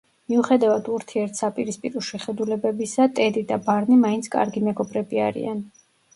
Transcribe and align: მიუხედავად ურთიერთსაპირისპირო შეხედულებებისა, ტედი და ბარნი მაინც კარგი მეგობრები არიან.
მიუხედავად 0.31 0.87
ურთიერთსაპირისპირო 0.95 2.01
შეხედულებებისა, 2.07 3.07
ტედი 3.21 3.45
და 3.53 3.61
ბარნი 3.69 4.01
მაინც 4.09 4.33
კარგი 4.39 4.67
მეგობრები 4.71 5.25
არიან. 5.29 5.65